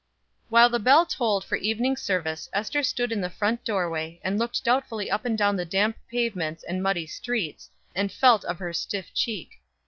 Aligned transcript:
While 0.49 0.69
the 0.69 0.79
bell 0.79 1.05
tolled 1.05 1.43
for 1.45 1.57
evening 1.57 1.95
service 1.95 2.49
Ester 2.53 2.81
stood 2.81 3.11
in 3.11 3.21
the 3.21 3.29
front 3.29 3.63
doorway, 3.63 4.19
and 4.23 4.39
looked 4.39 4.63
doubtfully 4.63 5.11
up 5.11 5.25
and 5.25 5.37
down 5.37 5.57
the 5.57 5.63
damp 5.63 5.95
pavements 6.09 6.63
and 6.63 6.81
muddy 6.81 7.05
streets, 7.05 7.69
and 7.93 8.11
felt 8.11 8.43
of 8.45 8.57
her 8.57 8.73
stiff 8.73 9.13
cheek. 9.13 9.59